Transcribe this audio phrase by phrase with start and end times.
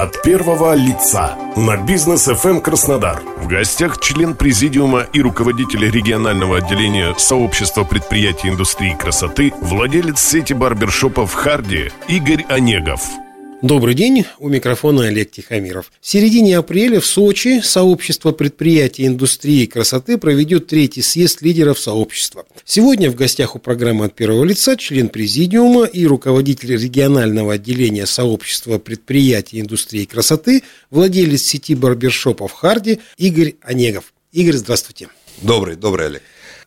[0.00, 3.20] От первого лица на бизнес FM Краснодар.
[3.38, 11.34] В гостях член президиума и руководитель регионального отделения сообщества предприятий индустрии красоты, владелец сети барбершопов
[11.34, 13.00] Харди Игорь Онегов.
[13.60, 15.90] Добрый день, у микрофона Олег Тихомиров.
[16.00, 22.46] В середине апреля в Сочи сообщество предприятий индустрии красоты проведет третий съезд лидеров сообщества.
[22.64, 28.78] Сегодня в гостях у программы от первого лица член президиума и руководитель регионального отделения сообщества
[28.78, 30.62] предприятий индустрии красоты,
[30.92, 34.12] владелец сети барбершопов Харди Игорь Онегов.
[34.30, 35.08] Игорь, здравствуйте.
[35.42, 36.22] Добрый, добрый, Олег.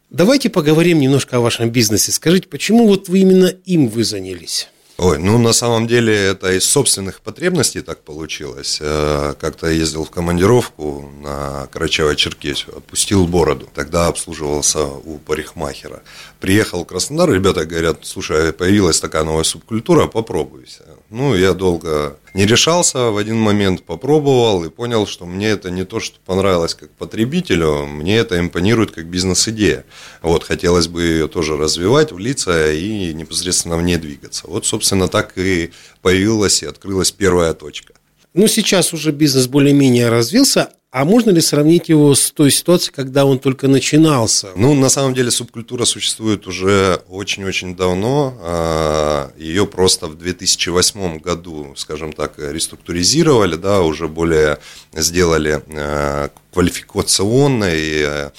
[0.09, 2.11] Давайте поговорим немножко о вашем бизнесе.
[2.11, 4.67] Скажите, почему вот вы именно им вы занялись?
[5.03, 8.77] Ой, ну на самом деле это из собственных потребностей так получилось.
[8.79, 13.67] Э, как-то ездил в командировку на Карачаево-Черкесию, отпустил бороду.
[13.73, 16.03] Тогда обслуживался у парикмахера.
[16.39, 20.83] Приехал в Краснодар, ребята говорят, слушай, появилась такая новая субкультура, попробуйся.
[21.09, 25.83] Ну, я долго не решался, в один момент попробовал и понял, что мне это не
[25.83, 29.83] то, что понравилось как потребителю, мне это импонирует как бизнес-идея.
[30.21, 34.43] Вот, хотелось бы ее тоже развивать, влиться и непосредственно в ней двигаться.
[34.47, 37.93] Вот, собственно, так и появилась и открылась первая точка.
[38.33, 43.25] Ну, сейчас уже бизнес более-менее развился, а можно ли сравнить его с той ситуацией, когда
[43.25, 44.49] он только начинался?
[44.55, 48.37] Ну, на самом деле субкультура существует уже очень-очень давно.
[48.41, 54.59] А, Ее просто в 2008 году, скажем так, реструктуризировали, да, уже более
[54.93, 58.31] сделали а, квалификационной.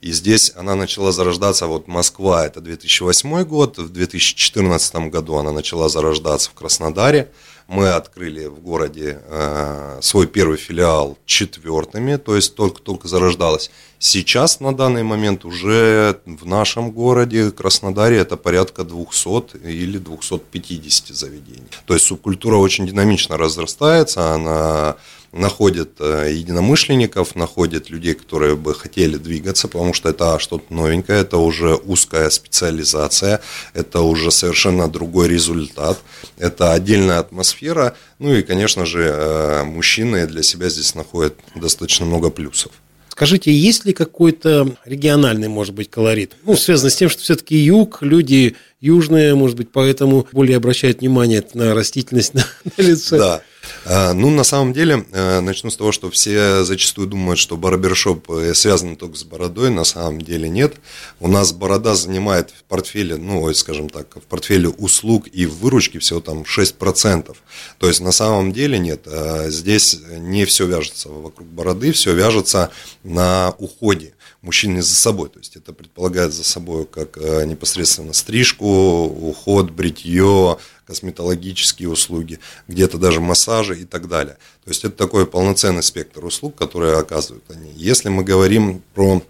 [0.00, 5.88] И здесь она начала зарождаться, вот Москва, это 2008 год, в 2014 году она начала
[5.88, 7.32] зарождаться в Краснодаре
[7.68, 13.70] мы открыли в городе э, свой первый филиал четвертыми, то есть только-только зарождалась.
[13.98, 21.68] Сейчас на данный момент уже в нашем городе, Краснодаре, это порядка 200 или 250 заведений.
[21.84, 24.96] То есть субкультура очень динамично разрастается, она
[25.32, 31.36] находит э, единомышленников, находит людей, которые бы хотели двигаться, потому что это что-то новенькое, это
[31.36, 33.40] уже узкая специализация,
[33.74, 35.98] это уже совершенно другой результат,
[36.38, 42.30] это отдельная атмосфера, ну и, конечно же, э, мужчины для себя здесь находят достаточно много
[42.30, 42.72] плюсов.
[43.18, 46.36] Скажите, есть ли какой-то региональный, может быть, колорит?
[46.44, 51.44] Ну, связано с тем, что все-таки юг, люди южные, может быть, поэтому более обращают внимание
[51.52, 52.46] на растительность на,
[52.76, 53.18] на лице.
[53.18, 53.42] Да.
[53.84, 58.30] А, ну, на самом деле, э, начну с того, что все зачастую думают, что барбершоп
[58.30, 60.76] э, связан только с бородой, на самом деле нет.
[61.20, 65.98] У нас борода занимает в портфеле, ну, скажем так, в портфеле услуг и в выручке
[65.98, 67.36] всего там 6%.
[67.78, 72.70] То есть, на самом деле нет, э, здесь не все вяжется вокруг бороды, все вяжется
[73.04, 75.28] на уходе мужчины за собой.
[75.28, 83.20] То есть это предполагает за собой как непосредственно стрижку, уход, бритье, косметологические услуги, где-то даже
[83.20, 84.38] массажи и так далее.
[84.64, 87.70] То есть это такой полноценный спектр услуг, которые оказывают они.
[87.76, 89.22] Если мы говорим про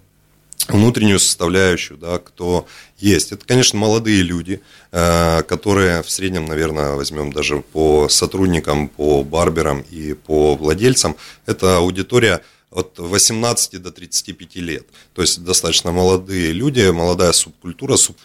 [0.69, 2.67] внутреннюю составляющую, да, кто
[2.99, 3.33] есть.
[3.33, 4.61] Это, конечно, молодые люди,
[4.93, 11.17] э, которые в среднем, наверное, возьмем даже по сотрудникам, по барберам и по владельцам,
[11.47, 14.87] это аудитория от 18 до 35 лет.
[15.15, 18.17] То есть достаточно молодые люди, молодая субкультура, суб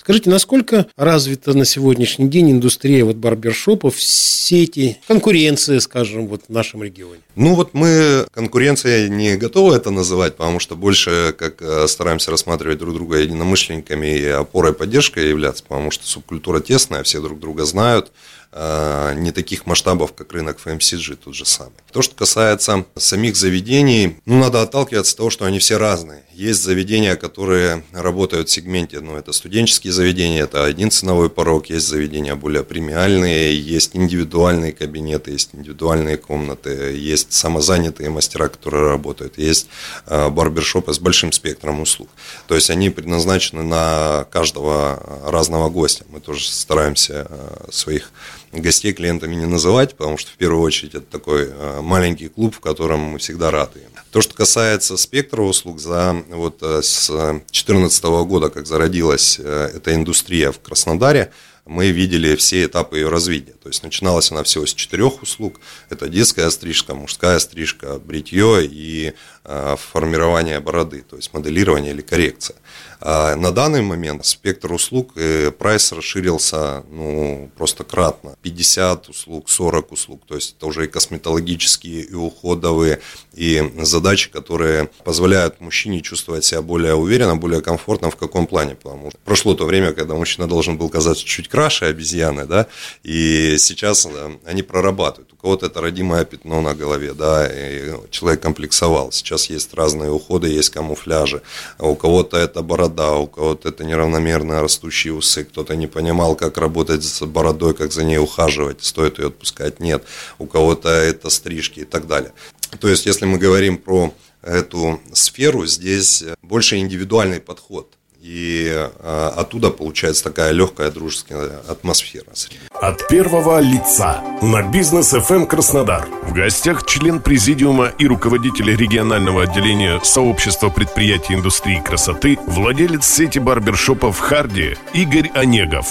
[0.00, 6.82] Скажите, насколько развита на сегодняшний день индустрия вот барбершопов, сети, конкуренция, скажем, вот в нашем
[6.82, 7.20] регионе?
[7.36, 12.78] Ну вот мы конкуренция не готовы это называть, потому что больше как э, стараемся рассматривать
[12.78, 18.10] друг друга единомышленниками и опорой поддержкой являться, потому что субкультура тесная, все друг друга знают,
[18.52, 21.72] не таких масштабов, как рынок FMCG тот же самый.
[21.92, 26.24] То, что касается самих заведений, ну, надо отталкиваться от того, что они все разные.
[26.32, 31.86] Есть заведения, которые работают в сегменте, ну, это студенческие заведения, это один ценовой порог, есть
[31.86, 39.68] заведения более премиальные, есть индивидуальные кабинеты, есть индивидуальные комнаты, есть самозанятые мастера, которые работают, есть
[40.06, 42.08] э, барбершопы с большим спектром услуг.
[42.48, 46.04] То есть они предназначены на каждого разного гостя.
[46.08, 48.10] Мы тоже стараемся э, своих
[48.52, 52.60] гостей клиентами не называть, потому что в первую очередь это такой э, маленький клуб, в
[52.60, 53.80] котором мы всегда рады.
[54.10, 59.94] То, что касается спектра услуг, за вот э, с 2014 года, как зародилась э, эта
[59.94, 61.32] индустрия в Краснодаре,
[61.66, 63.54] мы видели все этапы ее развития.
[63.62, 65.60] То есть начиналась она всего с четырех услуг.
[65.88, 69.12] Это детская стрижка, мужская стрижка, бритье и
[69.44, 72.56] э, формирование бороды, то есть моделирование или коррекция.
[73.02, 78.36] А на данный момент спектр услуг и прайс расширился ну, просто кратно.
[78.42, 83.00] 50 услуг, 40 услуг, то есть это уже и косметологические, и уходовые,
[83.32, 88.74] и задачи, которые позволяют мужчине чувствовать себя более уверенно, более комфортно в каком плане.
[88.74, 92.66] Потому что прошло то время, когда мужчина должен был казаться чуть краше обезьяны, да,
[93.02, 94.06] и сейчас
[94.46, 95.32] они прорабатывают.
[95.32, 99.10] У кого-то это родимое пятно на голове, да, и человек комплексовал.
[99.12, 101.42] Сейчас есть разные уходы, есть камуфляжи.
[101.78, 107.02] У кого-то это борода, у кого-то это неравномерно растущие усы, кто-то не понимал, как работать
[107.04, 110.04] с бородой, как за ней ухаживать, стоит ее отпускать, нет.
[110.38, 112.32] У кого-то это стрижки и так далее.
[112.78, 117.94] То есть, если мы говорим про эту сферу, здесь больше индивидуальный подход.
[118.20, 122.26] И э, оттуда получается такая легкая дружеская атмосфера.
[122.74, 126.06] От первого лица на бизнес FM эм Краснодар.
[126.24, 134.18] В гостях член президиума и руководитель регионального отделения сообщества предприятий индустрии красоты, владелец сети барбершопов
[134.18, 135.86] Харди Игорь Онегов.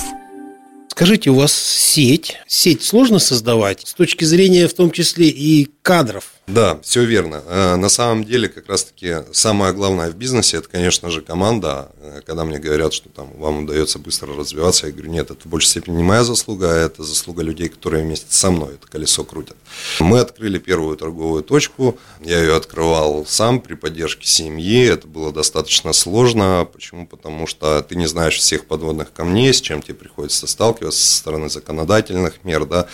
[0.90, 2.38] Скажите, у вас сеть.
[2.46, 6.26] Сеть сложно создавать с точки зрения в том числе и кадров?
[6.50, 7.44] Да, все верно.
[7.46, 11.92] Э, на самом деле, как раз-таки, самое главное в бизнесе, это, конечно же, команда.
[12.02, 15.46] Э, когда мне говорят, что там вам удается быстро развиваться, я говорю, нет, это в
[15.46, 19.24] большей степени не моя заслуга, а это заслуга людей, которые вместе со мной это колесо
[19.24, 19.58] крутят.
[20.00, 25.94] Мы открыли первую торговую точку, я ее открывал сам при поддержке семьи, это было достаточно
[25.94, 26.68] сложно.
[26.74, 27.06] Почему?
[27.06, 31.50] Потому что ты не знаешь всех подводных камней, с чем тебе приходится сталкиваться со стороны
[31.50, 32.88] законодательных мер да,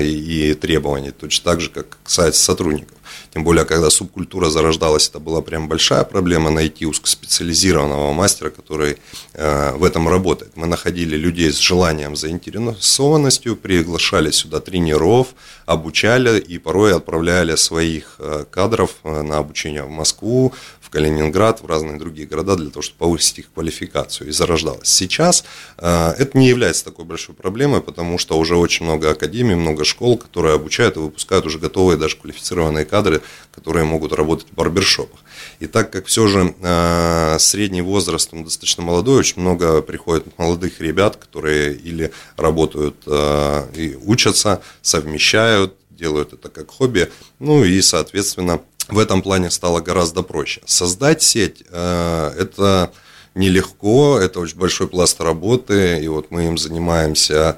[0.00, 3.01] и, и требований, точно так же, как касается сотрудников.
[3.32, 8.98] Тем более, когда субкультура зарождалась, это была прям большая проблема найти узкоспециализированного мастера, который
[9.34, 10.52] э, в этом работает.
[10.56, 15.28] Мы находили людей с желанием, заинтересованностью, приглашали сюда тренеров,
[15.66, 20.52] обучали и порой отправляли своих э, кадров э, на обучение в Москву,
[20.92, 24.88] Калининград, в разные другие города для того, чтобы повысить их квалификацию и зарождалось.
[24.88, 25.42] Сейчас
[25.78, 30.18] э, это не является такой большой проблемой, потому что уже очень много академий, много школ,
[30.18, 33.22] которые обучают и выпускают уже готовые даже квалифицированные кадры,
[33.54, 35.20] которые могут работать в барбершопах.
[35.60, 40.78] И так как все же э, средний возраст он достаточно молодой, очень много приходит молодых
[40.78, 48.60] ребят, которые или работают э, и учатся, совмещают, делают это как хобби, ну и, соответственно,
[48.88, 50.60] в этом плане стало гораздо проще.
[50.66, 52.92] Создать сеть э,– это
[53.34, 57.56] нелегко, это очень большой пласт работы, и вот мы им занимаемся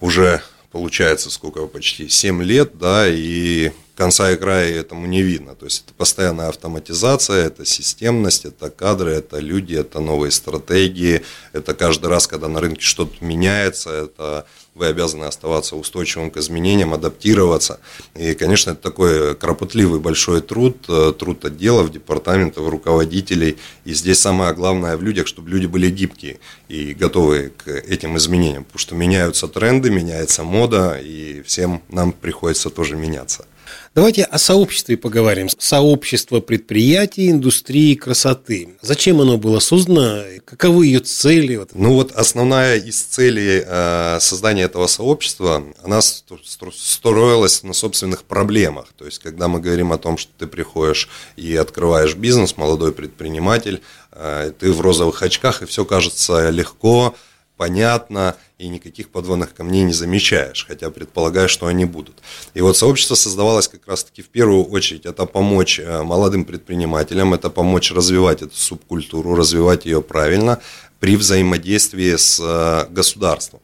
[0.00, 0.40] уже,
[0.72, 5.54] получается, сколько, почти 7 лет, да, и конца и края этому не видно.
[5.54, 11.20] То есть это постоянная автоматизация, это системность, это кадры, это люди, это новые стратегии,
[11.52, 16.94] это каждый раз, когда на рынке что-то меняется, это вы обязаны оставаться устойчивым к изменениям,
[16.94, 17.78] адаптироваться.
[18.14, 23.58] И, конечно, это такой кропотливый большой труд, э, труд отделов, департаментов, руководителей.
[23.84, 26.38] И здесь самое главное в людях, чтобы люди были гибкие
[26.68, 32.70] и готовы к этим изменениям, потому что меняются тренды, меняется мода, и всем нам приходится
[32.70, 33.44] тоже меняться.
[33.92, 35.48] Давайте о сообществе поговорим.
[35.58, 38.76] Сообщество предприятий индустрии красоты.
[38.80, 40.22] Зачем оно было создано?
[40.44, 41.60] Каковы ее цели?
[41.74, 48.86] Ну вот основная из целей э, создания этого сообщества, она строилась на собственных проблемах.
[48.96, 53.82] То есть, когда мы говорим о том, что ты приходишь и открываешь бизнес, молодой предприниматель,
[54.12, 57.16] э, ты в розовых очках, и все кажется легко,
[57.60, 62.22] понятно, и никаких подводных камней не замечаешь, хотя предполагаешь, что они будут.
[62.54, 67.50] И вот сообщество создавалось как раз-таки в первую очередь, это помочь э, молодым предпринимателям, это
[67.50, 70.58] помочь развивать эту субкультуру, развивать ее правильно
[71.00, 73.60] при взаимодействии с э, государством.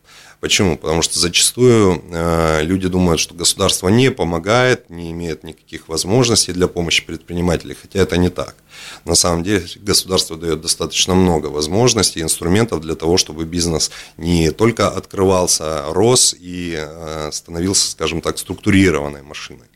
[0.46, 0.76] Почему?
[0.76, 6.68] Потому что зачастую э, люди думают, что государство не помогает, не имеет никаких возможностей для
[6.68, 8.54] помощи предпринимателей, хотя это не так.
[9.04, 14.88] На самом деле государство дает достаточно много возможностей, инструментов для того, чтобы бизнес не только
[14.88, 19.66] открывался, рос и э, становился, скажем так, структурированной машиной.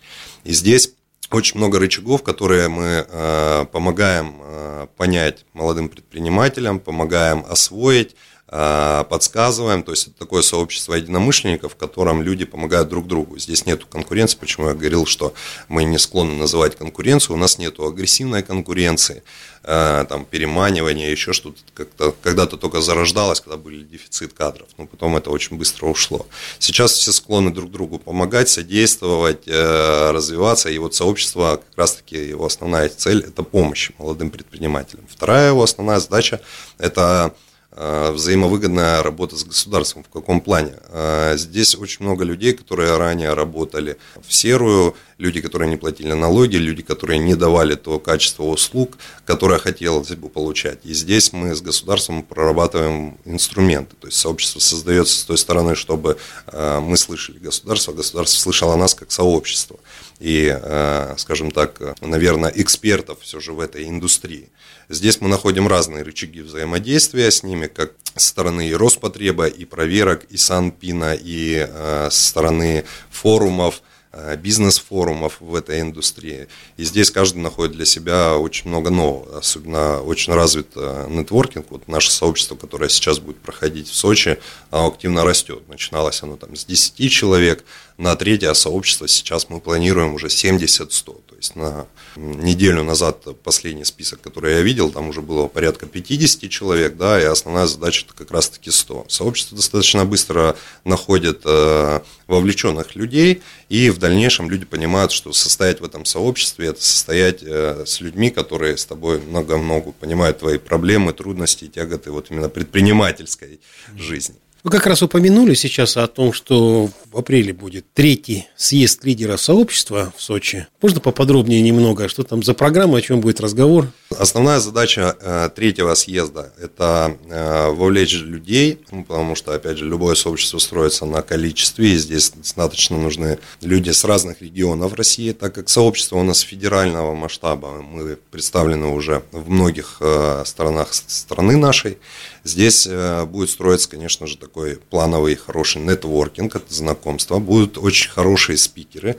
[0.44, 0.92] И здесь
[1.32, 8.14] очень много рычагов, которые мы э, помогаем э, понять молодым предпринимателям, помогаем освоить,
[8.50, 13.38] подсказываем, то есть это такое сообщество единомышленников, в котором люди помогают друг другу.
[13.38, 15.34] Здесь нет конкуренции, почему я говорил, что
[15.68, 19.22] мы не склонны называть конкуренцию, у нас нет агрессивной конкуренции,
[19.62, 25.16] э, там, переманивания, еще что-то, как-то, когда-то только зарождалось, когда был дефицит кадров, но потом
[25.16, 26.26] это очень быстро ушло.
[26.58, 32.46] Сейчас все склонны друг другу помогать, содействовать, э, развиваться, и вот сообщество, как раз-таки его
[32.46, 35.06] основная цель– это помощь молодым предпринимателям.
[35.08, 36.40] Вторая его основная задача–
[36.78, 40.02] это Э, взаимовыгодная работа с государством.
[40.02, 40.74] В каком плане?
[40.88, 43.96] Э, здесь очень много людей, которые ранее работали
[44.26, 49.58] в серую, люди, которые не платили налоги, люди, которые не давали то качество услуг, которое
[49.58, 50.80] хотелось бы получать.
[50.84, 53.94] И здесь мы с государством прорабатываем инструменты.
[54.00, 58.94] То есть сообщество создается с той стороны, чтобы э, мы слышали государство, государство слышало нас
[58.94, 59.78] как сообщество.
[60.20, 64.50] И, э, скажем так, наверное, экспертов все же в этой индустрии.
[64.88, 70.24] Здесь мы находим разные рычаги взаимодействия с ними, как со стороны и Роспотреба, и проверок,
[70.28, 76.48] и Санпина, и э, со стороны форумов, Э, бизнес-форумов в этой индустрии.
[76.76, 79.38] И здесь каждый находит для себя очень много нового.
[79.38, 81.66] Особенно очень развит нетворкинг.
[81.70, 84.40] Вот наше сообщество, которое сейчас будет проходить в Сочи,
[84.72, 85.62] оно активно растет.
[85.68, 87.64] Начиналось оно там с 10 человек
[88.00, 91.04] на третье, а сообщество сейчас мы планируем уже 70-100.
[91.04, 96.50] То есть на неделю назад последний список, который я видел, там уже было порядка 50
[96.50, 99.04] человек, да, и основная задача это как раз-таки 100.
[99.08, 105.84] Сообщество достаточно быстро находит э, вовлеченных людей, и в дальнейшем люди понимают, что состоять в
[105.84, 111.68] этом сообществе– это состоять э, с людьми, которые с тобой много-много понимают твои проблемы, трудности
[111.68, 113.60] тяготы вот именно предпринимательской
[113.94, 114.36] жизни.
[114.62, 120.12] Вы как раз упомянули сейчас о том, что в апреле будет третий съезд лидеров сообщества
[120.14, 120.66] в Сочи.
[120.82, 123.90] Можно поподробнее немного, что там за программа, о чем будет разговор?
[124.18, 130.16] Основная задача э, третьего съезда– это э, вовлечь людей, ну, потому что, опять же, любое
[130.16, 135.68] сообщество строится на количестве, и здесь достаточно нужны люди с разных регионов России, так как
[135.68, 141.98] сообщество у нас федерального масштаба, мы представлены уже в многих э, сторонах страны нашей.
[142.42, 142.88] Здесь
[143.26, 149.18] будет строиться, конечно же, такой плановый хороший нетворкинг, это знакомство, будут очень хорошие спикеры.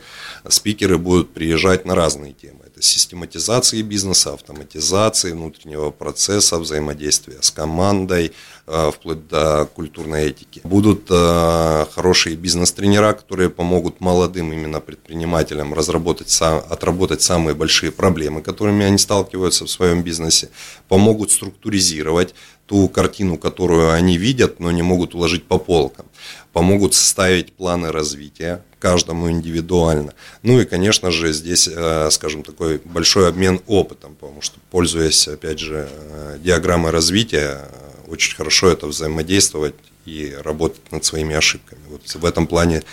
[0.50, 8.31] Спикеры будут приезжать на разные темы систематизации бизнеса, автоматизации внутреннего процесса, взаимодействия с командой,
[8.65, 10.61] вплоть до культурной этики.
[10.63, 18.85] Будут э, хорошие бизнес-тренера, которые помогут молодым именно предпринимателям разработать, отработать самые большие проблемы, которыми
[18.85, 20.49] они сталкиваются в своем бизнесе,
[20.87, 22.33] помогут структуризировать
[22.65, 26.05] ту картину, которую они видят, но не могут уложить по полкам
[26.53, 30.13] помогут составить планы развития каждому индивидуально.
[30.43, 35.59] Ну и, конечно же, здесь, э, скажем, такой большой обмен опытом, потому что, пользуясь, опять
[35.59, 39.75] же, э, диаграммой развития, э, очень хорошо это взаимодействовать
[40.05, 41.81] и работать над своими ошибками.
[41.89, 42.83] Вот в этом плане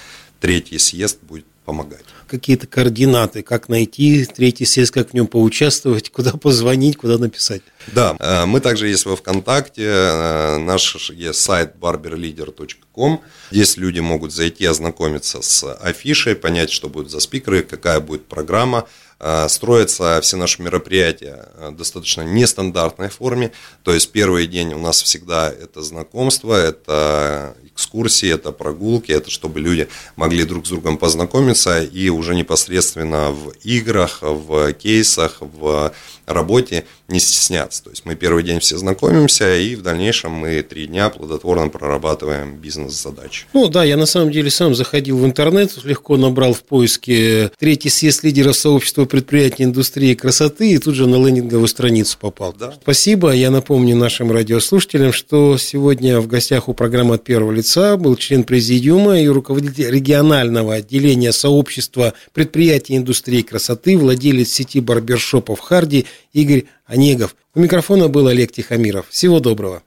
[0.40, 2.04] третий съезд будет помогать.
[2.28, 7.62] Какие-то координаты, как найти третий съезд, как в нем поучаствовать, куда позвонить, куда написать?
[7.88, 13.20] Да, э, мы также есть во ВКонтакте, э, наш есть сайт barberleader.com.
[13.50, 18.86] Здесь люди могут зайти, ознакомиться с афишей, понять, что будет за спикеры, какая будет программа.
[19.20, 23.52] Э, строятся все наши мероприятия достаточно нестандартной форме.
[23.82, 29.60] То есть первый день у нас всегда это знакомство, это экскурсии, это прогулки, это чтобы
[29.60, 35.92] люди могли друг с другом познакомиться и уже непосредственно в играх, в кейсах, в
[36.26, 37.84] работе не стесняться.
[37.84, 42.56] То есть мы первый день все знакомимся, и в дальнейшем мы три дня плодотворно прорабатываем
[42.56, 43.46] бизнес-задачи.
[43.52, 47.88] Ну да, я на самом деле сам заходил в интернет, легко набрал в поиске третий
[47.88, 52.54] съезд лидеров сообщества предприятий индустрии красоты, и тут же на лендинговую страницу попал.
[52.56, 52.74] Да.
[52.80, 53.32] Спасибо.
[53.32, 58.44] Я напомню нашим радиослушателям, что сегодня в гостях у программы от первого лица был член
[58.44, 67.34] президиума и руководитель регионального отделения сообщества предприятий индустрии красоты, владелец сети барбершопов Харди Игорь Онегов.
[67.54, 69.08] У микрофона был Олег Тихомиров.
[69.08, 69.82] Всего доброго.